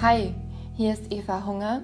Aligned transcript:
Hi, 0.00 0.32
hier 0.76 0.92
ist 0.92 1.12
Eva 1.12 1.44
Hunger 1.44 1.82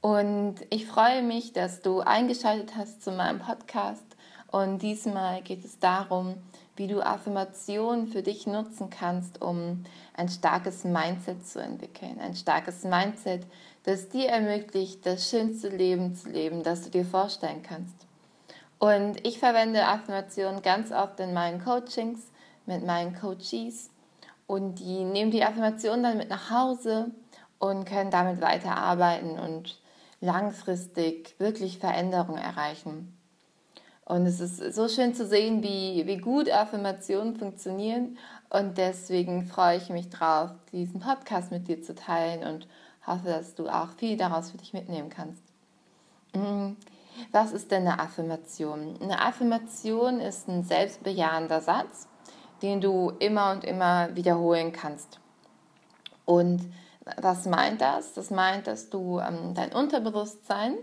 und 0.00 0.54
ich 0.70 0.86
freue 0.86 1.20
mich, 1.20 1.52
dass 1.52 1.82
du 1.82 1.98
eingeschaltet 1.98 2.76
hast 2.76 3.02
zu 3.02 3.10
meinem 3.10 3.40
Podcast. 3.40 4.04
Und 4.52 4.82
diesmal 4.82 5.42
geht 5.42 5.64
es 5.64 5.80
darum, 5.80 6.36
wie 6.76 6.86
du 6.86 7.04
Affirmationen 7.04 8.06
für 8.06 8.22
dich 8.22 8.46
nutzen 8.46 8.88
kannst, 8.88 9.42
um 9.42 9.82
ein 10.14 10.28
starkes 10.28 10.84
Mindset 10.84 11.44
zu 11.44 11.58
entwickeln. 11.58 12.20
Ein 12.20 12.36
starkes 12.36 12.84
Mindset, 12.84 13.44
das 13.82 14.10
dir 14.10 14.28
ermöglicht, 14.28 15.04
das 15.04 15.28
schönste 15.28 15.68
Leben 15.68 16.14
zu 16.14 16.28
leben, 16.28 16.62
das 16.62 16.82
du 16.82 16.90
dir 16.90 17.04
vorstellen 17.04 17.64
kannst. 17.64 17.96
Und 18.78 19.26
ich 19.26 19.40
verwende 19.40 19.84
Affirmationen 19.88 20.62
ganz 20.62 20.92
oft 20.92 21.18
in 21.18 21.32
meinen 21.32 21.64
Coachings 21.64 22.30
mit 22.64 22.86
meinen 22.86 23.18
Coaches 23.18 23.90
und 24.46 24.78
die 24.78 25.02
nehmen 25.02 25.32
die 25.32 25.42
Affirmationen 25.42 26.04
dann 26.04 26.16
mit 26.16 26.30
nach 26.30 26.48
Hause 26.50 27.10
und 27.58 27.84
können 27.84 28.10
damit 28.10 28.40
weiterarbeiten 28.40 29.38
und 29.38 29.80
langfristig 30.20 31.34
wirklich 31.38 31.78
Veränderung 31.78 32.36
erreichen. 32.36 33.16
Und 34.04 34.24
es 34.26 34.38
ist 34.38 34.74
so 34.74 34.88
schön 34.88 35.14
zu 35.14 35.26
sehen, 35.26 35.62
wie, 35.64 36.06
wie 36.06 36.18
gut 36.18 36.50
Affirmationen 36.50 37.36
funktionieren. 37.36 38.16
Und 38.50 38.78
deswegen 38.78 39.46
freue 39.46 39.78
ich 39.78 39.88
mich 39.90 40.10
drauf, 40.10 40.50
diesen 40.70 41.00
Podcast 41.00 41.50
mit 41.50 41.66
dir 41.66 41.82
zu 41.82 41.94
teilen 41.94 42.44
und 42.44 42.68
hoffe, 43.04 43.28
dass 43.28 43.56
du 43.56 43.68
auch 43.68 43.90
viel 43.96 44.16
daraus 44.16 44.52
für 44.52 44.58
dich 44.58 44.72
mitnehmen 44.72 45.10
kannst. 45.10 45.42
Mhm. 46.34 46.76
Was 47.32 47.52
ist 47.52 47.70
denn 47.70 47.86
eine 47.86 47.98
Affirmation? 47.98 48.96
Eine 49.00 49.20
Affirmation 49.20 50.20
ist 50.20 50.48
ein 50.48 50.62
selbstbejahender 50.62 51.60
Satz, 51.60 52.06
den 52.62 52.80
du 52.80 53.12
immer 53.18 53.52
und 53.52 53.64
immer 53.64 54.14
wiederholen 54.14 54.72
kannst. 54.72 55.18
Und 56.24 56.60
was 57.20 57.46
meint 57.46 57.80
das? 57.80 58.14
Das 58.14 58.30
meint, 58.30 58.66
dass 58.66 58.90
du 58.90 59.20
ähm, 59.20 59.54
dein 59.54 59.72
Unterbewusstsein, 59.72 60.74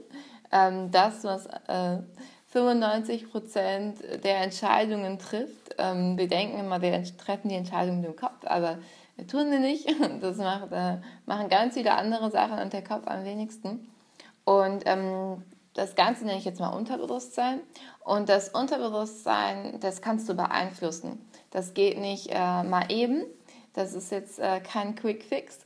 ähm, 0.52 0.92
das, 0.92 1.24
was 1.24 1.46
äh, 1.68 2.00
95 2.48 3.32
Prozent 3.32 3.98
der 4.24 4.42
Entscheidungen 4.42 5.20
trifft, 5.20 5.76
ähm, 5.78 6.18
wir 6.18 6.28
denken 6.28 6.60
immer, 6.60 6.82
wir 6.82 7.04
treffen 7.18 7.50
die 7.50 7.56
Entscheidung 7.56 8.02
mit 8.02 8.06
dem 8.06 8.16
Kopf, 8.16 8.46
aber 8.46 8.78
wir 9.16 9.28
tun 9.28 9.52
sie 9.52 9.60
nicht. 9.60 9.88
Das 10.22 10.38
macht, 10.38 10.72
äh, 10.72 10.98
machen 11.26 11.50
ganz 11.50 11.74
viele 11.74 11.94
andere 11.94 12.32
Sachen 12.32 12.60
und 12.60 12.74
der 12.74 12.84
Kopf 12.84 13.08
am 13.08 13.26
wenigsten. 13.26 13.92
Und 14.46 14.84
ähm, 14.86 15.44
das 15.74 15.96
Ganze 15.96 16.26
nenne 16.26 16.38
ich 16.38 16.46
jetzt 16.46 16.60
mal 16.60 16.70
Unterbewusstsein. 16.70 17.60
Und 18.04 18.30
das 18.30 18.50
Unterbewusstsein, 18.50 19.80
das 19.80 20.02
kannst 20.02 20.30
du 20.30 20.36
beeinflussen. 20.36 21.20
Das 21.52 21.74
geht 21.74 22.00
nicht 22.00 22.30
äh, 22.32 22.64
mal 22.64 22.86
eben. 22.90 23.24
Das 23.74 23.94
ist 23.94 24.12
jetzt 24.12 24.40
äh, 24.40 24.60
kein 24.60 24.96
Quick 24.96 25.24
Fix, 25.24 25.60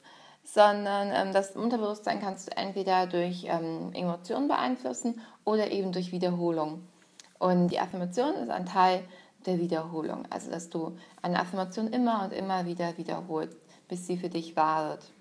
sondern 0.47 1.11
ähm, 1.13 1.33
das 1.33 1.57
Unterbewusstsein 1.57 2.21
kannst 2.21 2.47
du 2.47 2.55
entweder 2.55 3.05
durch 3.05 3.45
ähm, 3.49 3.91
Emotionen 3.93 4.47
beeinflussen 4.47 5.19
oder 5.43 5.71
eben 5.71 5.91
durch 5.91 6.13
Wiederholung. 6.13 6.87
Und 7.37 7.67
die 7.67 7.79
Affirmation 7.81 8.33
ist 8.35 8.49
ein 8.49 8.65
Teil 8.65 9.03
der 9.45 9.59
Wiederholung. 9.59 10.23
Also, 10.29 10.49
dass 10.49 10.69
du 10.69 10.97
eine 11.21 11.39
Affirmation 11.39 11.87
immer 11.87 12.23
und 12.23 12.31
immer 12.31 12.65
wieder 12.65 12.97
wiederholst, 12.97 13.57
bis 13.89 14.07
sie 14.07 14.17
für 14.17 14.29
dich 14.29 14.55
wahr 14.55 14.91
wird. 14.91 15.11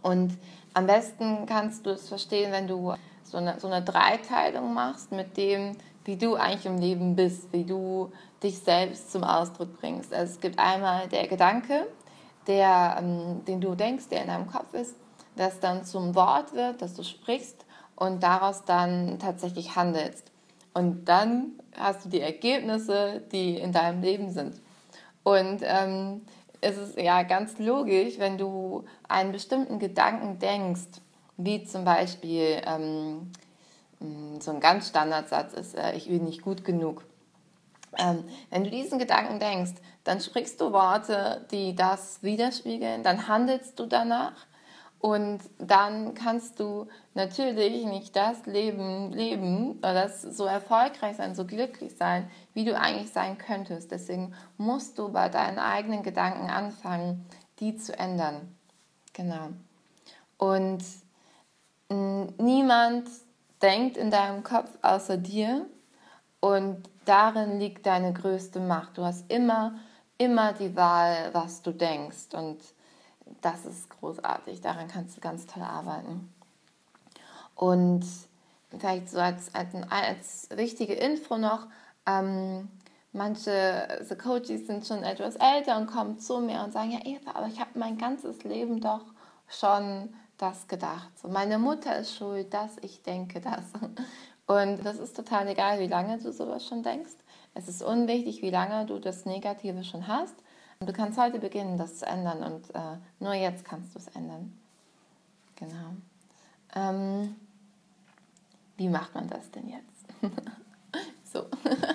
Und 0.00 0.38
am 0.74 0.86
besten 0.86 1.44
kannst 1.46 1.84
du 1.84 1.90
es 1.90 2.08
verstehen, 2.08 2.52
wenn 2.52 2.68
du 2.68 2.94
so 3.24 3.36
eine, 3.36 3.58
so 3.58 3.66
eine 3.66 3.82
Dreiteilung 3.82 4.72
machst 4.72 5.10
mit 5.10 5.36
dem, 5.36 5.76
wie 6.04 6.16
du 6.16 6.36
eigentlich 6.36 6.66
im 6.66 6.78
Leben 6.78 7.16
bist, 7.16 7.52
wie 7.52 7.64
du 7.64 8.12
dich 8.44 8.60
selbst 8.60 9.10
zum 9.10 9.24
Ausdruck 9.24 9.80
bringst. 9.80 10.14
Also 10.14 10.34
es 10.34 10.40
gibt 10.40 10.58
einmal 10.60 11.08
der 11.08 11.26
Gedanke, 11.26 11.86
der, 12.46 12.96
ähm, 12.98 13.44
den 13.44 13.60
du 13.60 13.74
denkst, 13.74 14.08
der 14.08 14.22
in 14.22 14.28
deinem 14.28 14.46
Kopf 14.46 14.74
ist, 14.74 14.94
das 15.36 15.60
dann 15.60 15.84
zum 15.84 16.14
Wort 16.14 16.54
wird, 16.54 16.82
das 16.82 16.94
du 16.94 17.02
sprichst 17.02 17.64
und 17.96 18.22
daraus 18.22 18.64
dann 18.64 19.18
tatsächlich 19.18 19.76
handelst. 19.76 20.30
Und 20.72 21.04
dann 21.06 21.52
hast 21.76 22.04
du 22.04 22.08
die 22.08 22.20
Ergebnisse, 22.20 23.22
die 23.32 23.56
in 23.56 23.72
deinem 23.72 24.02
Leben 24.02 24.30
sind. 24.30 24.60
Und 25.22 25.60
ähm, 25.62 26.22
es 26.60 26.76
ist 26.76 26.98
ja 26.98 27.22
ganz 27.22 27.58
logisch, 27.58 28.18
wenn 28.18 28.38
du 28.38 28.84
einen 29.08 29.32
bestimmten 29.32 29.78
Gedanken 29.78 30.38
denkst, 30.38 31.00
wie 31.36 31.64
zum 31.64 31.84
Beispiel 31.84 32.60
ähm, 32.66 33.32
mm, 34.00 34.40
so 34.40 34.50
ein 34.52 34.60
ganz 34.60 34.88
Standardsatz 34.88 35.54
ist, 35.54 35.74
äh, 35.74 35.94
ich 35.94 36.08
bin 36.08 36.24
nicht 36.24 36.42
gut 36.42 36.64
genug. 36.64 37.04
Ähm, 38.00 38.24
wenn 38.48 38.64
du 38.64 38.70
diesen 38.70 38.98
Gedanken 38.98 39.38
denkst, 39.38 39.74
dann 40.04 40.20
sprichst 40.20 40.60
du 40.60 40.72
Worte, 40.72 41.46
die 41.50 41.74
das 41.74 42.22
widerspiegeln, 42.22 43.02
dann 43.02 43.28
handelst 43.28 43.78
du 43.78 43.86
danach 43.86 44.32
und 45.00 45.40
dann 45.58 46.14
kannst 46.14 46.60
du 46.60 46.86
natürlich 47.14 47.84
nicht 47.84 48.16
das 48.16 48.44
Leben 48.46 49.12
leben 49.12 49.78
oder 49.78 49.94
das 49.94 50.22
so 50.22 50.44
erfolgreich 50.44 51.16
sein, 51.16 51.34
so 51.34 51.46
glücklich 51.46 51.96
sein, 51.96 52.30
wie 52.52 52.64
du 52.64 52.78
eigentlich 52.78 53.10
sein 53.12 53.38
könntest. 53.38 53.90
Deswegen 53.90 54.34
musst 54.58 54.98
du 54.98 55.10
bei 55.10 55.28
deinen 55.28 55.58
eigenen 55.58 56.02
Gedanken 56.02 56.50
anfangen, 56.50 57.26
die 57.60 57.76
zu 57.76 57.98
ändern. 57.98 58.54
Genau. 59.12 59.48
Und 60.36 60.84
niemand 61.88 63.08
denkt 63.62 63.96
in 63.96 64.10
deinem 64.10 64.42
Kopf 64.42 64.70
außer 64.82 65.16
dir 65.16 65.66
und 66.40 66.88
darin 67.04 67.58
liegt 67.58 67.86
deine 67.86 68.12
größte 68.12 68.60
Macht. 68.60 68.98
Du 68.98 69.04
hast 69.04 69.30
immer, 69.30 69.74
immer 70.18 70.52
die 70.52 70.74
Wahl, 70.74 71.30
was 71.32 71.62
du 71.62 71.72
denkst 71.72 72.34
und 72.34 72.58
das 73.42 73.64
ist 73.64 73.88
großartig. 73.90 74.60
Daran 74.60 74.88
kannst 74.88 75.16
du 75.16 75.20
ganz 75.20 75.46
toll 75.46 75.62
arbeiten. 75.62 76.32
Und 77.54 78.04
vielleicht 78.70 79.10
so 79.10 79.18
als, 79.18 79.54
als, 79.54 79.74
als 79.90 80.48
wichtige 80.54 80.94
Info 80.94 81.36
noch, 81.36 81.66
ähm, 82.06 82.68
manche 83.12 84.04
so 84.08 84.14
Coaches 84.16 84.66
sind 84.66 84.86
schon 84.86 85.02
etwas 85.02 85.36
älter 85.36 85.76
und 85.76 85.86
kommen 85.86 86.18
zu 86.18 86.40
mir 86.40 86.62
und 86.62 86.72
sagen, 86.72 86.92
ja 86.92 87.00
Eva, 87.04 87.32
aber 87.34 87.48
ich 87.48 87.60
habe 87.60 87.78
mein 87.78 87.98
ganzes 87.98 88.42
Leben 88.44 88.80
doch 88.80 89.04
schon 89.48 90.14
das 90.38 90.68
gedacht. 90.68 91.10
So, 91.18 91.28
meine 91.28 91.58
Mutter 91.58 91.96
ist 91.98 92.14
schuld, 92.14 92.54
dass 92.54 92.76
ich 92.80 93.02
denke 93.02 93.40
das. 93.40 93.64
Und 94.50 94.84
das 94.84 94.98
ist 94.98 95.14
total 95.14 95.46
egal, 95.46 95.78
wie 95.78 95.86
lange 95.86 96.18
du 96.18 96.32
sowas 96.32 96.66
schon 96.66 96.82
denkst. 96.82 97.14
Es 97.54 97.68
ist 97.68 97.84
unwichtig, 97.84 98.42
wie 98.42 98.50
lange 98.50 98.84
du 98.84 98.98
das 98.98 99.24
Negative 99.24 99.84
schon 99.84 100.08
hast. 100.08 100.34
Du 100.80 100.92
kannst 100.92 101.20
heute 101.20 101.38
beginnen, 101.38 101.78
das 101.78 102.00
zu 102.00 102.06
ändern 102.06 102.42
und 102.42 102.74
äh, 102.74 102.96
nur 103.20 103.34
jetzt 103.34 103.64
kannst 103.64 103.94
du 103.94 104.00
es 104.00 104.08
ändern. 104.08 104.52
Genau. 105.54 105.94
Ähm, 106.74 107.36
wie 108.76 108.88
macht 108.88 109.14
man 109.14 109.28
das 109.28 109.48
denn 109.52 109.68
jetzt? 109.68 110.04
so. 111.32 111.44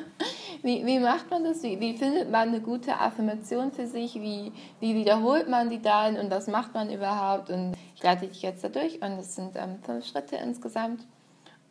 wie, 0.62 0.86
wie 0.86 1.00
macht 1.00 1.30
man 1.30 1.44
das? 1.44 1.62
Wie, 1.62 1.78
wie 1.82 1.98
findet 1.98 2.32
man 2.32 2.48
eine 2.48 2.62
gute 2.62 2.98
Affirmation 2.98 3.74
für 3.74 3.88
sich? 3.88 4.16
Wie, 4.16 4.54
wie 4.80 4.96
wiederholt 4.96 5.50
man 5.50 5.70
die 5.70 5.82
dann 5.82 6.16
und 6.16 6.32
was 6.32 6.48
macht 6.48 6.74
man 6.74 6.90
überhaupt? 6.90 7.50
Und 7.50 7.76
ich 7.96 8.02
leite 8.02 8.28
dich 8.28 8.44
jetzt 8.44 8.64
da 8.64 8.70
durch 8.70 9.02
und 9.02 9.20
es 9.20 9.36
sind 9.36 9.58
ähm, 9.58 9.80
fünf 9.84 10.06
Schritte 10.06 10.38
insgesamt 10.38 11.06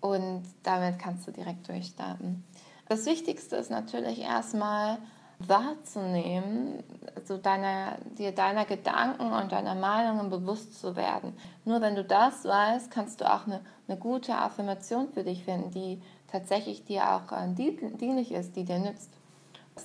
und 0.05 0.43
damit 0.63 0.99
kannst 0.99 1.27
du 1.27 1.31
direkt 1.31 1.67
durchstarten. 1.67 2.45
Das 2.91 3.07
Wichtigste 3.07 3.57
ist 3.57 3.71
natürlich 3.71 4.21
erstmal 4.21 4.99
wahrzunehmen, 5.39 6.83
also 7.17 7.39
deiner, 7.39 7.97
dir 8.19 8.33
deiner 8.33 8.67
Gedanken 8.67 9.33
und 9.33 9.53
deiner 9.53 9.75
Meinungen 9.75 10.29
bewusst 10.29 10.79
zu 10.79 10.95
werden. 10.95 11.33
Nur 11.65 11.81
wenn 11.81 11.95
du 11.95 12.05
das 12.05 12.45
weißt, 12.45 12.91
kannst 12.91 13.23
du 13.23 13.33
auch 13.33 13.47
eine, 13.47 13.63
eine 13.89 13.97
gute 13.97 14.35
Affirmation 14.35 15.09
für 15.09 15.25
dich 15.25 15.45
finden, 15.45 15.71
die 15.71 16.03
tatsächlich 16.31 16.85
dir 16.85 17.15
auch 17.15 17.33
äh, 17.33 17.49
dienlich 17.55 18.33
ist, 18.33 18.57
die 18.57 18.65
dir 18.65 18.81
nützt. 18.81 19.11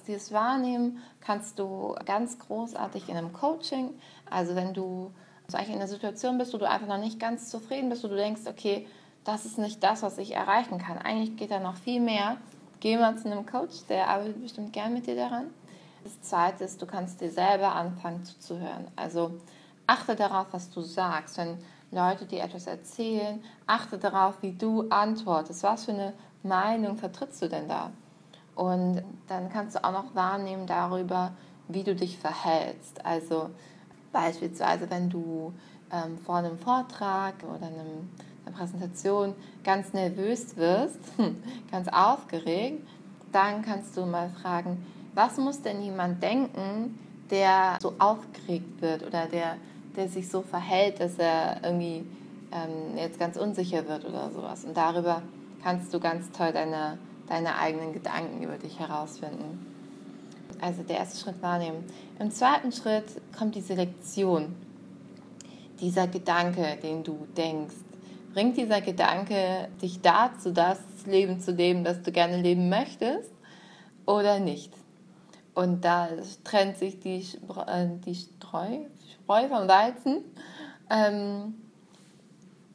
Dieses 0.06 0.34
Wahrnehmen 0.34 0.98
kannst 1.22 1.60
du 1.60 1.96
ganz 2.06 2.40
großartig 2.40 3.08
in 3.08 3.16
einem 3.16 3.32
Coaching, 3.32 3.94
also 4.30 4.54
wenn 4.54 4.74
du 4.74 5.14
also 5.46 5.58
eigentlich 5.58 5.70
in 5.70 5.76
einer 5.76 5.88
Situation 5.88 6.38
bist, 6.38 6.54
wo 6.54 6.58
du 6.58 6.70
einfach 6.70 6.88
noch 6.88 7.00
nicht 7.00 7.22
ganz 7.22 7.50
zufrieden 7.50 7.90
bist, 7.90 8.04
wo 8.04 8.10
du 8.10 8.18
denkst, 8.18 8.42
okay, 8.48 8.86
das 9.24 9.46
ist 9.46 9.58
nicht 9.58 9.84
das, 9.84 10.02
was 10.02 10.18
ich 10.18 10.36
erreichen 10.36 10.78
kann. 10.78 10.98
Eigentlich 10.98 11.38
geht 11.38 11.52
da 11.52 11.60
noch 11.60 11.76
viel 11.76 12.00
mehr. 12.00 12.38
Geh 12.80 12.98
mal 12.98 13.18
zu 13.18 13.30
einem 13.30 13.46
Coach, 13.46 13.86
der 13.90 14.10
arbeitet 14.10 14.42
bestimmt 14.42 14.74
gern 14.74 14.94
mit 14.94 15.08
dir 15.08 15.16
daran. 15.16 15.48
Das 16.04 16.22
Zweite 16.22 16.64
ist, 16.64 16.82
du 16.82 16.86
kannst 16.86 17.20
dir 17.20 17.30
selber 17.30 17.76
anfangen 17.76 18.24
zuzuhören. 18.24 18.88
Also 18.96 19.32
achte 19.86 20.16
darauf, 20.16 20.48
was 20.52 20.70
du 20.70 20.82
sagst. 20.82 21.38
Wenn 21.38 21.58
Leute 21.92 22.26
dir 22.26 22.42
etwas 22.42 22.68
erzählen, 22.68 23.44
achte 23.68 23.98
darauf, 23.98 24.42
wie 24.42 24.54
du 24.54 24.88
antwortest. 24.90 25.64
Was 25.64 25.86
für 25.86 25.92
eine 25.92 26.14
Meinung 26.42 26.96
vertrittst 26.96 27.42
du 27.42 27.50
denn 27.50 27.68
da? 27.68 27.92
Und 28.56 29.04
dann 29.28 29.50
kannst 29.50 29.76
du 29.76 29.84
auch 29.84 29.92
noch 29.92 30.16
wahrnehmen 30.16 30.68
darüber, 30.68 31.34
wie 31.68 31.84
du 31.84 31.96
dich 31.96 32.18
verhältst. 32.18 33.06
Also 33.06 33.50
Beispielsweise, 34.12 34.90
wenn 34.90 35.10
du 35.10 35.54
ähm, 35.92 36.18
vor 36.18 36.38
einem 36.38 36.58
Vortrag 36.58 37.36
oder 37.44 37.68
einem, 37.68 38.10
einer 38.50 38.58
Präsentation 38.58 39.36
ganz 39.64 39.94
nervös 39.94 40.58
wirst, 40.58 41.00
ganz 41.72 41.88
aufgeregt, 41.88 42.82
dann 43.32 43.62
kannst 43.62 43.96
du 43.96 44.06
mal 44.06 44.30
fragen, 44.42 44.86
was 45.14 45.38
muss 45.38 45.62
denn 45.62 45.82
jemand 45.82 46.22
denken, 46.24 46.98
der 47.30 47.78
so 47.82 47.94
aufgeregt 48.00 48.82
wird 48.82 49.06
oder 49.06 49.28
der, 49.28 49.58
der 49.96 50.08
sich 50.08 50.30
so 50.30 50.42
verhält, 50.42 51.00
dass 51.00 51.18
er 51.18 51.64
irgendwie 51.64 52.06
ähm, 52.52 52.98
jetzt 52.98 53.20
ganz 53.20 53.38
unsicher 53.38 53.88
wird 53.88 54.06
oder 54.06 54.32
sowas. 54.32 54.66
Und 54.66 54.76
darüber 54.76 55.22
kannst 55.64 55.94
du 55.94 56.00
ganz 56.00 56.32
toll 56.32 56.52
deine, 56.52 56.98
deine 57.28 57.58
eigenen 57.58 57.94
Gedanken 57.94 58.44
über 58.44 58.58
dich 58.58 58.80
herausfinden. 58.80 59.66
Also 60.62 60.84
der 60.84 60.98
erste 60.98 61.20
Schritt 61.20 61.42
wahrnehmen. 61.42 61.84
Im 62.20 62.32
zweiten 62.32 62.72
Schritt 62.72 63.06
kommt 63.38 63.56
die 63.56 63.62
Selektion. 63.62 64.56
Dieser 65.80 66.08
Gedanke, 66.08 66.78
den 66.82 67.04
du 67.04 67.28
denkst. 67.38 67.76
Bringt 68.34 68.58
dieser 68.58 68.82
Gedanke 68.82 69.70
dich 69.82 70.02
dazu, 70.02 70.52
das 70.52 70.80
Leben 71.06 71.40
zu 71.40 71.52
leben, 71.52 71.84
das 71.84 72.02
du 72.04 72.12
gerne 72.12 72.42
leben 72.42 72.70
möchtest 72.70 73.32
oder 74.06 74.40
nicht? 74.40 74.72
Und 75.56 75.84
da 75.84 76.10
trennt 76.44 76.78
sich 76.78 77.00
die, 77.00 77.26
äh, 77.68 77.88
die 78.06 78.16
Streu, 78.16 78.86
Spreu 79.12 79.48
vom 79.48 79.68
Weizen. 79.68 80.24
Ähm, 80.90 81.56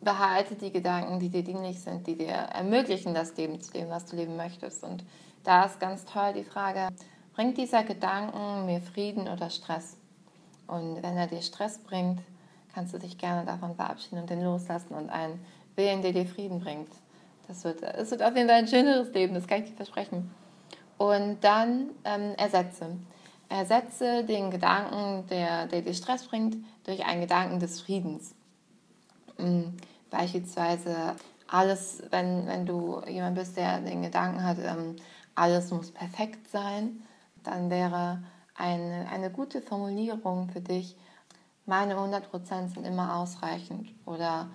behalte 0.04 0.54
die 0.54 0.70
Gedanken, 0.70 1.18
die 1.18 1.30
dir 1.30 1.42
dienlich 1.42 1.80
sind, 1.80 2.06
die 2.06 2.16
dir 2.16 2.28
ermöglichen, 2.28 3.14
das 3.14 3.36
Leben 3.36 3.60
zu 3.60 3.72
leben, 3.72 3.90
was 3.90 4.04
du 4.04 4.16
leben 4.16 4.36
möchtest. 4.36 4.84
Und 4.84 5.04
da 5.42 5.64
ist 5.64 5.80
ganz 5.80 6.04
toll 6.04 6.34
die 6.34 6.44
Frage, 6.44 6.88
bringt 7.34 7.56
dieser 7.56 7.82
Gedanken 7.82 8.66
mir 8.66 8.80
Frieden 8.80 9.28
oder 9.28 9.50
Stress? 9.50 9.96
Und 10.66 11.02
wenn 11.02 11.16
er 11.16 11.26
dir 11.26 11.42
Stress 11.42 11.78
bringt, 11.78 12.20
kannst 12.74 12.92
du 12.92 12.98
dich 12.98 13.18
gerne 13.18 13.46
davon 13.46 13.76
verabschieden 13.76 14.18
und 14.18 14.30
den 14.30 14.42
loslassen 14.42 14.94
und 14.94 15.10
einen 15.10 15.44
wählen, 15.76 16.02
der 16.02 16.12
dir 16.12 16.26
Frieden 16.26 16.60
bringt. 16.60 16.90
Das 17.46 17.64
wird, 17.64 17.82
es 17.82 18.10
wird 18.10 18.22
auf 18.22 18.34
jeden 18.34 18.48
Fall 18.48 18.58
ein 18.58 18.68
schöneres 18.68 19.12
Leben, 19.12 19.34
das 19.34 19.46
kann 19.46 19.62
ich 19.62 19.70
dir 19.70 19.76
versprechen. 19.76 20.30
Und 20.96 21.38
dann 21.42 21.90
ähm, 22.04 22.34
ersetze. 22.36 22.96
Ersetze 23.48 24.24
den 24.24 24.50
Gedanken, 24.50 25.26
der, 25.28 25.66
der 25.66 25.82
dir 25.82 25.94
Stress 25.94 26.24
bringt, 26.24 26.56
durch 26.84 27.04
einen 27.04 27.20
Gedanken 27.20 27.60
des 27.60 27.80
Friedens. 27.80 28.34
Mhm. 29.38 29.76
Beispielsweise 30.10 31.16
alles, 31.48 32.02
wenn, 32.10 32.46
wenn 32.46 32.66
du 32.66 33.02
jemand 33.08 33.36
bist, 33.36 33.56
der 33.56 33.80
den 33.80 34.02
Gedanken 34.02 34.42
hat, 34.42 34.58
ähm, 34.58 34.96
alles 35.34 35.70
muss 35.70 35.90
perfekt 35.90 36.48
sein, 36.48 37.02
dann 37.42 37.68
wäre 37.68 38.22
eine, 38.54 39.06
eine 39.10 39.30
gute 39.30 39.60
Formulierung 39.60 40.48
für 40.48 40.60
dich, 40.60 40.96
meine 41.66 41.94
100% 41.94 42.74
sind 42.74 42.86
immer 42.86 43.16
ausreichend 43.16 43.88
oder 44.06 44.48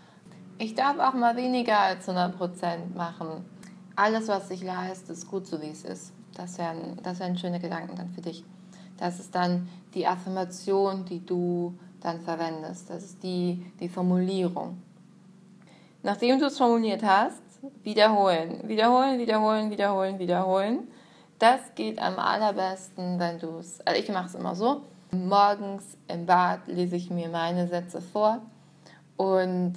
ich 0.57 0.75
darf 0.75 0.99
auch 0.99 1.13
mal 1.13 1.35
weniger 1.35 1.79
als 1.79 2.07
100% 2.07 2.95
machen. 2.95 3.45
Alles, 3.95 4.27
was 4.27 4.51
ich 4.51 4.61
leiste, 4.61 5.13
ist 5.13 5.29
gut 5.29 5.47
so, 5.47 5.61
wie 5.61 5.69
es 5.69 5.83
ist. 5.83 6.13
Das 6.35 6.57
wären, 6.57 6.99
das 7.03 7.19
wären 7.19 7.37
schöne 7.37 7.59
Gedanken 7.59 7.95
dann 7.95 8.09
für 8.09 8.21
dich. 8.21 8.43
Das 8.97 9.19
ist 9.19 9.33
dann 9.33 9.69
die 9.93 10.05
Affirmation, 10.05 11.05
die 11.05 11.25
du 11.25 11.77
dann 12.01 12.19
verwendest. 12.21 12.89
Das 12.89 13.03
ist 13.03 13.23
die, 13.23 13.65
die 13.79 13.89
Formulierung. 13.89 14.81
Nachdem 16.03 16.39
du 16.39 16.45
es 16.45 16.57
formuliert 16.57 17.03
hast, 17.03 17.41
wiederholen, 17.83 18.67
wiederholen, 18.67 19.19
wiederholen, 19.19 19.71
wiederholen, 19.71 20.19
wiederholen. 20.19 20.87
Das 21.39 21.73
geht 21.75 21.99
am 21.99 22.19
allerbesten, 22.19 23.19
wenn 23.19 23.39
du 23.39 23.59
es, 23.59 23.79
also 23.81 23.99
ich 23.99 24.09
mache 24.09 24.27
es 24.27 24.35
immer 24.35 24.55
so, 24.55 24.81
morgens 25.11 25.97
im 26.07 26.25
Bad 26.25 26.67
lese 26.67 26.95
ich 26.95 27.09
mir 27.09 27.29
meine 27.29 27.67
Sätze 27.67 28.01
vor 28.01 28.41
und 29.17 29.73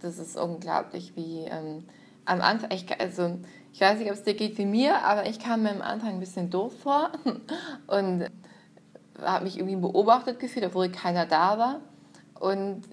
das 0.00 0.18
ist 0.18 0.36
unglaublich, 0.36 1.14
wie 1.16 1.44
ähm, 1.44 1.84
am 2.24 2.40
Anfang, 2.40 2.70
ich, 2.70 3.00
also 3.00 3.38
ich 3.72 3.80
weiß 3.80 3.98
nicht, 3.98 4.08
ob 4.08 4.14
es 4.14 4.22
dir 4.22 4.34
geht 4.34 4.58
wie 4.58 4.66
mir, 4.66 5.04
aber 5.04 5.26
ich 5.26 5.38
kam 5.38 5.62
mir 5.62 5.70
am 5.70 5.82
Anfang 5.82 6.10
ein 6.10 6.20
bisschen 6.20 6.50
doof 6.50 6.72
vor 6.80 7.10
und 7.86 8.26
habe 9.22 9.44
mich 9.44 9.58
irgendwie 9.58 9.76
beobachtet 9.76 10.38
gefühlt, 10.38 10.66
obwohl 10.66 10.90
keiner 10.90 11.26
da 11.26 11.58
war 11.58 11.80
und 12.38 12.84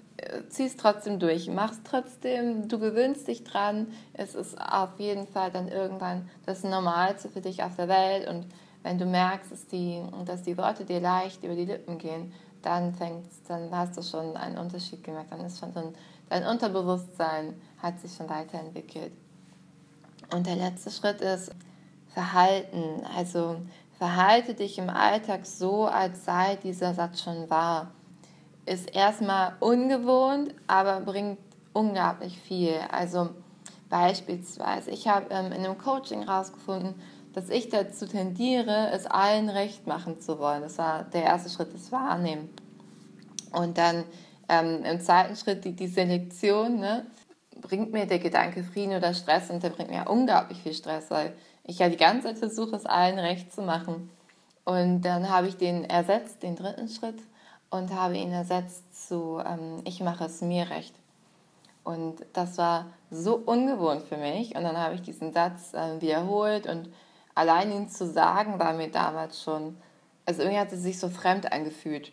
zieh 0.48 0.66
es 0.66 0.76
trotzdem 0.76 1.18
durch, 1.18 1.48
mach 1.48 1.72
es 1.72 1.82
trotzdem, 1.82 2.68
du 2.68 2.78
gewöhnst 2.78 3.28
dich 3.28 3.44
dran. 3.44 3.88
Es 4.12 4.34
ist 4.34 4.60
auf 4.60 4.98
jeden 4.98 5.26
Fall 5.26 5.50
dann 5.50 5.68
irgendwann 5.68 6.28
das 6.46 6.64
Normalste 6.64 7.28
für 7.28 7.40
dich 7.40 7.62
auf 7.62 7.76
der 7.76 7.88
Welt. 7.88 8.28
Und 8.28 8.46
wenn 8.84 8.98
du 8.98 9.06
merkst, 9.06 9.50
dass 9.50 9.66
die, 9.66 10.00
dass 10.24 10.42
die 10.42 10.56
Worte 10.56 10.84
dir 10.84 11.00
leicht 11.00 11.42
über 11.42 11.56
die 11.56 11.64
Lippen 11.64 11.98
gehen, 11.98 12.32
dann 12.62 12.94
fängt's, 12.94 13.42
dann 13.48 13.76
hast 13.76 13.96
du 13.96 14.02
schon 14.02 14.36
einen 14.36 14.56
Unterschied 14.56 15.02
gemerkt. 15.02 15.32
Dann 15.32 15.40
ist 15.40 15.58
schon 15.58 15.72
so 15.72 15.80
ein, 15.80 15.94
dein 16.28 16.46
Unterbewusstsein 16.46 17.60
hat 17.82 17.98
sich 17.98 18.14
schon 18.14 18.28
weiterentwickelt. 18.28 19.12
Und 20.32 20.46
der 20.46 20.56
letzte 20.56 20.92
Schritt 20.92 21.20
ist 21.20 21.50
Verhalten. 22.08 23.02
Also 23.16 23.56
verhalte 23.98 24.54
dich 24.54 24.78
im 24.78 24.88
Alltag 24.88 25.44
so, 25.44 25.86
als 25.86 26.24
sei 26.24 26.56
dieser 26.62 26.94
Satz 26.94 27.22
schon 27.22 27.50
wahr 27.50 27.90
ist 28.66 28.94
erstmal 28.94 29.54
ungewohnt, 29.60 30.54
aber 30.66 31.00
bringt 31.00 31.38
unglaublich 31.72 32.38
viel. 32.38 32.76
Also 32.90 33.30
beispielsweise, 33.90 34.90
ich 34.90 35.08
habe 35.08 35.26
ähm, 35.30 35.46
in 35.46 35.64
einem 35.64 35.78
Coaching 35.78 36.24
herausgefunden, 36.24 36.94
dass 37.34 37.50
ich 37.50 37.68
dazu 37.68 38.06
tendiere, 38.06 38.90
es 38.92 39.06
allen 39.06 39.48
recht 39.48 39.86
machen 39.86 40.20
zu 40.20 40.38
wollen. 40.38 40.62
Das 40.62 40.78
war 40.78 41.04
der 41.04 41.24
erste 41.24 41.50
Schritt, 41.50 41.74
das 41.74 41.90
Wahrnehmen. 41.90 42.48
Und 43.52 43.76
dann 43.76 44.04
ähm, 44.48 44.84
im 44.84 45.00
zweiten 45.00 45.36
Schritt 45.36 45.64
die, 45.64 45.72
die 45.72 45.88
Selektion, 45.88 46.78
ne, 46.78 47.06
bringt 47.60 47.92
mir 47.92 48.06
der 48.06 48.18
Gedanke 48.18 48.62
Frieden 48.62 48.96
oder 48.96 49.14
Stress 49.14 49.50
und 49.50 49.62
der 49.62 49.70
bringt 49.70 49.90
mir 49.90 50.08
unglaublich 50.08 50.62
viel 50.62 50.74
Stress, 50.74 51.10
weil 51.10 51.34
ich 51.64 51.78
ja 51.78 51.88
die 51.88 51.96
ganze 51.96 52.28
Zeit 52.28 52.38
versuche, 52.38 52.76
es 52.76 52.86
allen 52.86 53.18
recht 53.18 53.52
zu 53.52 53.62
machen. 53.62 54.10
Und 54.64 55.02
dann 55.02 55.28
habe 55.28 55.48
ich 55.48 55.56
den 55.56 55.84
ersetzt, 55.84 56.42
den 56.42 56.56
dritten 56.56 56.88
Schritt, 56.88 57.18
und 57.70 57.92
habe 57.92 58.16
ihn 58.16 58.30
ersetzt 58.30 59.08
zu 59.08 59.40
ähm, 59.44 59.82
Ich 59.84 60.00
mache 60.00 60.26
es 60.26 60.40
mir 60.40 60.70
recht. 60.70 60.94
Und 61.82 62.24
das 62.32 62.56
war 62.56 62.86
so 63.10 63.34
ungewohnt 63.34 64.02
für 64.02 64.16
mich. 64.16 64.54
Und 64.54 64.62
dann 64.62 64.78
habe 64.78 64.94
ich 64.94 65.02
diesen 65.02 65.32
Satz 65.32 65.74
äh, 65.74 66.00
wiederholt 66.00 66.66
und 66.66 66.88
allein 67.34 67.72
ihn 67.72 67.88
zu 67.88 68.06
sagen 68.06 68.58
war 68.58 68.72
mir 68.74 68.90
damals 68.90 69.42
schon, 69.42 69.76
also 70.26 70.42
irgendwie 70.42 70.60
hat 70.60 70.72
es 70.72 70.82
sich 70.82 70.98
so 70.98 71.08
fremd 71.08 71.52
angefühlt. 71.52 72.12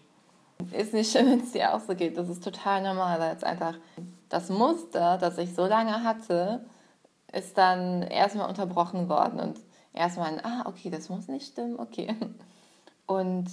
Ist 0.72 0.94
nicht 0.94 1.12
schön, 1.12 1.26
wenn 1.32 1.42
es 1.42 1.52
dir 1.52 1.74
auch 1.74 1.82
so 1.82 1.96
geht. 1.96 2.18
Das 2.18 2.30
ist 2.30 2.44
total 2.44 2.82
normal, 2.82 3.20
weil 3.20 3.36
es 3.36 3.44
einfach 3.44 3.76
das 4.30 4.50
Muster, 4.50 5.18
das 5.18 5.38
ich 5.38 5.54
so 5.54 5.66
lange 5.66 6.04
hatte, 6.04 6.66
ist 7.32 7.58
dann 7.58 8.04
erstmal 8.04 8.50
unterbrochen 8.50 9.10
worden 9.10 9.40
und 9.40 9.60
erstmal, 9.94 10.40
ah, 10.44 10.64
okay, 10.66 10.90
das 10.90 11.10
muss 11.10 11.28
nicht 11.28 11.48
stimmen, 11.48 11.80
okay. 11.80 12.16
Und 13.08 13.50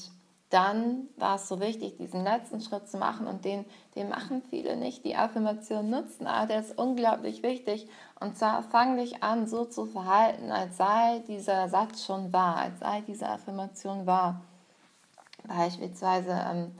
dann 0.50 1.08
war 1.16 1.36
es 1.36 1.46
so 1.46 1.60
wichtig, 1.60 1.98
diesen 1.98 2.24
letzten 2.24 2.60
Schritt 2.60 2.88
zu 2.88 2.96
machen 2.96 3.26
und 3.26 3.44
den, 3.44 3.66
den 3.96 4.08
machen 4.08 4.42
viele 4.48 4.76
nicht, 4.76 5.04
die 5.04 5.14
Affirmation 5.14 5.90
nutzen, 5.90 6.26
aber 6.26 6.46
der 6.46 6.60
ist 6.60 6.78
unglaublich 6.78 7.42
wichtig. 7.42 7.86
Und 8.18 8.38
zwar 8.38 8.62
fang 8.62 8.96
dich 8.96 9.22
an, 9.22 9.46
so 9.46 9.66
zu 9.66 9.84
verhalten, 9.84 10.50
als 10.50 10.78
sei 10.78 11.22
dieser 11.28 11.68
Satz 11.68 12.04
schon 12.04 12.32
wahr, 12.32 12.56
als 12.56 12.80
sei 12.80 13.02
diese 13.06 13.28
Affirmation 13.28 14.06
wahr. 14.06 14.40
Beispielsweise, 15.46 16.30
ähm, 16.50 16.72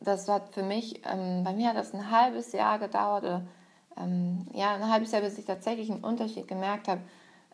das 0.00 0.28
hat 0.28 0.52
für 0.52 0.64
mich, 0.64 1.02
ähm, 1.06 1.44
bei 1.44 1.52
mir 1.52 1.68
hat 1.68 1.76
das 1.76 1.94
ein 1.94 2.10
halbes 2.10 2.52
Jahr 2.52 2.80
gedauert, 2.80 3.22
oder, 3.22 3.42
ähm, 3.96 4.46
ja, 4.52 4.74
ein 4.74 4.90
halbes 4.90 5.12
Jahr, 5.12 5.22
bis 5.22 5.38
ich 5.38 5.44
tatsächlich 5.44 5.90
einen 5.90 6.02
Unterschied 6.04 6.48
gemerkt 6.48 6.88
habe 6.88 7.00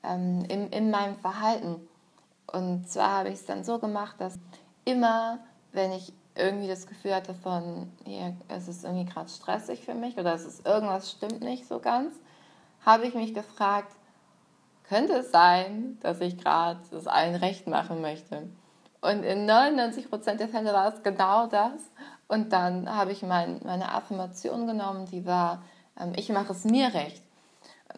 in, 0.02 0.44
in 0.44 0.90
meinem 0.90 1.16
Verhalten. 1.16 1.80
Und 2.52 2.86
zwar 2.86 3.20
habe 3.20 3.30
ich 3.30 3.36
es 3.36 3.46
dann 3.46 3.64
so 3.64 3.78
gemacht, 3.78 4.16
dass 4.18 4.38
immer, 4.84 5.38
wenn 5.72 5.92
ich 5.92 6.12
irgendwie 6.36 6.68
das 6.68 6.86
Gefühl 6.86 7.14
hatte 7.14 7.34
von, 7.34 7.90
hier, 8.04 8.36
es 8.48 8.68
ist 8.68 8.84
irgendwie 8.84 9.04
gerade 9.04 9.28
stressig 9.28 9.84
für 9.84 9.94
mich 9.94 10.18
oder 10.18 10.34
es 10.34 10.44
ist 10.44 10.66
irgendwas 10.66 11.10
stimmt 11.10 11.40
nicht 11.40 11.66
so 11.66 11.78
ganz, 11.78 12.14
habe 12.84 13.06
ich 13.06 13.14
mich 13.14 13.34
gefragt, 13.34 13.92
könnte 14.88 15.14
es 15.14 15.30
sein, 15.30 15.98
dass 16.00 16.20
ich 16.20 16.36
gerade 16.36 16.80
das 16.90 17.06
allen 17.06 17.36
recht 17.36 17.66
machen 17.66 18.00
möchte? 18.00 18.48
Und 19.00 19.22
in 19.22 19.48
99% 19.48 20.36
der 20.36 20.48
Fälle 20.48 20.72
war 20.72 20.94
es 20.94 21.02
genau 21.02 21.46
das. 21.46 21.72
Und 22.26 22.52
dann 22.52 22.88
habe 22.88 23.12
ich 23.12 23.22
mein, 23.22 23.60
meine 23.64 23.92
Affirmation 23.92 24.66
genommen, 24.66 25.06
die 25.06 25.26
war, 25.26 25.62
ähm, 26.00 26.12
ich 26.16 26.30
mache 26.30 26.52
es 26.52 26.64
mir 26.64 26.92
recht. 26.94 27.22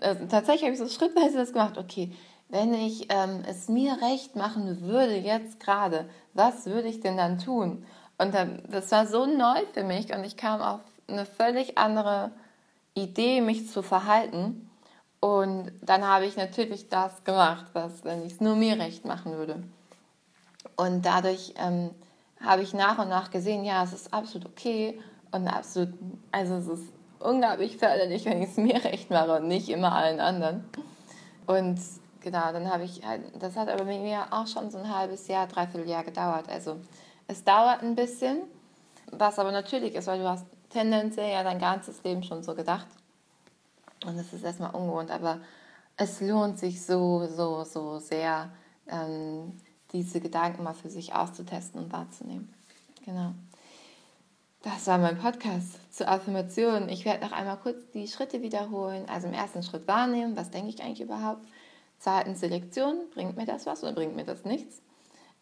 Also, 0.00 0.26
tatsächlich 0.26 0.64
habe 0.64 0.72
ich 0.72 0.78
so 0.78 0.88
schrittweise 0.88 1.36
das 1.38 1.52
gemacht, 1.52 1.78
okay, 1.78 2.12
wenn 2.48 2.74
ich 2.74 3.06
ähm, 3.10 3.42
es 3.46 3.68
mir 3.68 3.98
recht 4.00 4.36
machen 4.36 4.80
würde, 4.82 5.16
jetzt 5.16 5.60
gerade, 5.60 6.08
was 6.34 6.66
würde 6.66 6.88
ich 6.88 7.00
denn 7.00 7.16
dann 7.16 7.38
tun? 7.38 7.84
Und 8.18 8.34
dann, 8.34 8.62
das 8.70 8.90
war 8.92 9.06
so 9.06 9.26
neu 9.26 9.60
für 9.72 9.82
mich 9.82 10.14
und 10.14 10.24
ich 10.24 10.36
kam 10.36 10.60
auf 10.60 10.80
eine 11.08 11.26
völlig 11.26 11.76
andere 11.76 12.30
Idee, 12.94 13.40
mich 13.40 13.68
zu 13.68 13.82
verhalten. 13.82 14.70
Und 15.20 15.72
dann 15.82 16.06
habe 16.06 16.26
ich 16.26 16.36
natürlich 16.36 16.88
das 16.88 17.24
gemacht, 17.24 17.66
was, 17.72 18.04
wenn 18.04 18.24
ich 18.24 18.34
es 18.34 18.40
nur 18.40 18.56
mir 18.56 18.78
recht 18.78 19.04
machen 19.04 19.32
würde. 19.32 19.62
Und 20.76 21.04
dadurch 21.04 21.54
ähm, 21.58 21.90
habe 22.40 22.62
ich 22.62 22.74
nach 22.74 22.98
und 22.98 23.08
nach 23.08 23.30
gesehen, 23.30 23.64
ja, 23.64 23.82
es 23.82 23.92
ist 23.92 24.12
absolut 24.12 24.46
okay 24.46 25.00
und 25.30 25.48
absolut, 25.48 25.90
also 26.32 26.54
es 26.54 26.68
ist 26.68 26.92
unglaublich 27.18 27.76
förderlich, 27.76 28.24
wenn 28.24 28.42
ich 28.42 28.50
es 28.50 28.56
mir 28.56 28.82
recht 28.84 29.10
mache 29.10 29.36
und 29.36 29.48
nicht 29.48 29.68
immer 29.68 29.92
allen 29.92 30.20
anderen. 30.20 30.64
Und 31.46 31.80
genau, 32.26 32.52
dann 32.52 32.68
habe 32.68 32.82
ich 32.82 33.06
halt, 33.06 33.22
das 33.38 33.54
hat 33.54 33.68
aber 33.68 33.84
mit 33.84 34.02
mir 34.02 34.26
auch 34.32 34.48
schon 34.48 34.68
so 34.68 34.78
ein 34.78 34.92
halbes 34.92 35.28
Jahr, 35.28 35.46
dreiviertel 35.46 35.88
Jahr 35.88 36.02
gedauert. 36.02 36.48
Also 36.48 36.76
es 37.28 37.44
dauert 37.44 37.82
ein 37.82 37.94
bisschen, 37.94 38.42
was 39.12 39.38
aber 39.38 39.52
natürlich 39.52 39.94
ist, 39.94 40.08
weil 40.08 40.18
du 40.18 40.28
hast 40.28 40.44
tendenziell 40.70 41.30
ja 41.30 41.44
dein 41.44 41.60
ganzes 41.60 42.02
Leben 42.02 42.24
schon 42.24 42.42
so 42.42 42.56
gedacht. 42.56 42.88
Und 44.04 44.18
das 44.18 44.32
ist 44.32 44.42
erstmal 44.42 44.74
ungewohnt, 44.74 45.12
aber 45.12 45.38
es 45.96 46.20
lohnt 46.20 46.58
sich 46.58 46.84
so, 46.84 47.28
so, 47.28 47.62
so 47.62 48.00
sehr, 48.00 48.50
ähm, 48.88 49.52
diese 49.92 50.18
Gedanken 50.20 50.64
mal 50.64 50.74
für 50.74 50.90
sich 50.90 51.14
auszutesten 51.14 51.80
und 51.80 51.92
wahrzunehmen. 51.92 52.52
Genau. 53.04 53.34
Das 54.62 54.88
war 54.88 54.98
mein 54.98 55.16
Podcast 55.16 55.78
zur 55.96 56.08
Affirmation. 56.08 56.88
Ich 56.88 57.04
werde 57.04 57.24
noch 57.24 57.30
einmal 57.30 57.56
kurz 57.56 57.88
die 57.94 58.08
Schritte 58.08 58.42
wiederholen. 58.42 59.04
Also 59.08 59.28
im 59.28 59.32
ersten 59.32 59.62
Schritt 59.62 59.86
wahrnehmen, 59.86 60.36
was 60.36 60.50
denke 60.50 60.70
ich 60.70 60.82
eigentlich 60.82 61.02
überhaupt. 61.02 61.46
Zweitens 61.98 62.40
Selektion, 62.40 63.08
bringt 63.12 63.36
mir 63.36 63.46
das 63.46 63.66
was 63.66 63.82
oder 63.82 63.92
bringt 63.92 64.16
mir 64.16 64.24
das 64.24 64.44
nichts? 64.44 64.82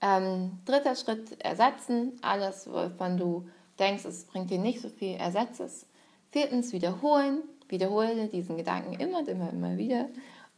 Ähm, 0.01 0.59
dritter 0.65 0.97
Schritt 0.97 1.41
ersetzen, 1.43 2.13
alles, 2.23 2.71
wovon 2.71 3.17
du 3.17 3.49
denkst, 3.79 4.05
es 4.05 4.25
bringt 4.25 4.51
dir 4.51 4.59
nicht 4.59 4.81
so 4.81 4.89
viel, 4.89 5.17
ersetze 5.17 5.65
es. 5.65 5.87
Viertens 6.31 6.73
wiederholen, 6.73 7.43
wiederhole 7.69 8.29
diesen 8.29 8.57
Gedanken 8.57 8.95
immer 8.95 9.19
und 9.19 9.29
immer, 9.29 9.51
immer 9.51 9.77
wieder. 9.77 10.09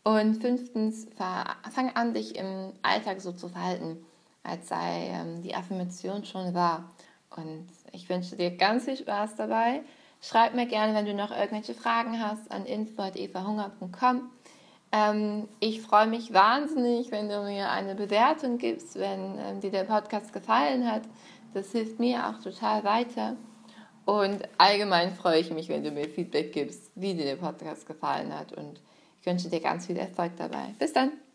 Und 0.04 0.36
fünftens, 0.36 1.08
fang 1.16 1.90
an, 1.94 2.14
dich 2.14 2.36
im 2.36 2.72
Alltag 2.82 3.20
so 3.20 3.32
zu 3.32 3.48
verhalten, 3.48 4.04
als 4.42 4.68
sei 4.68 5.08
ähm, 5.10 5.42
die 5.42 5.54
Affirmation 5.54 6.24
schon 6.24 6.54
wahr. 6.54 6.90
Und 7.36 7.66
ich 7.92 8.08
wünsche 8.08 8.36
dir 8.36 8.56
ganz 8.56 8.84
viel 8.84 8.96
Spaß 8.96 9.36
dabei. 9.36 9.82
Schreib 10.22 10.54
mir 10.54 10.66
gerne, 10.66 10.94
wenn 10.94 11.06
du 11.06 11.14
noch 11.14 11.30
irgendwelche 11.30 11.74
Fragen 11.74 12.20
hast, 12.20 12.50
an 12.50 12.64
info.evahunger.com. 12.64 14.30
Ähm, 14.96 15.48
ich 15.60 15.82
freue 15.82 16.06
mich 16.06 16.32
wahnsinnig, 16.32 17.10
wenn 17.10 17.28
du 17.28 17.42
mir 17.42 17.70
eine 17.70 17.94
Bewertung 17.94 18.56
gibst, 18.56 18.98
wenn 18.98 19.38
ähm, 19.38 19.60
dir 19.60 19.70
der 19.70 19.84
Podcast 19.84 20.32
gefallen 20.32 20.90
hat. 20.90 21.02
Das 21.52 21.72
hilft 21.72 21.98
mir 21.98 22.26
auch 22.26 22.42
total 22.42 22.82
weiter. 22.84 23.36
Und 24.06 24.48
allgemein 24.56 25.12
freue 25.12 25.40
ich 25.40 25.50
mich, 25.50 25.68
wenn 25.68 25.84
du 25.84 25.90
mir 25.90 26.08
Feedback 26.08 26.52
gibst, 26.52 26.90
wie 26.94 27.14
dir 27.14 27.24
der 27.24 27.36
Podcast 27.36 27.86
gefallen 27.86 28.32
hat. 28.32 28.52
Und 28.52 28.80
ich 29.20 29.26
wünsche 29.26 29.50
dir 29.50 29.60
ganz 29.60 29.86
viel 29.86 29.96
Erfolg 29.96 30.32
dabei. 30.36 30.74
Bis 30.78 30.92
dann! 30.92 31.25